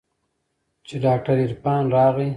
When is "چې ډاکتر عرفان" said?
0.87-1.83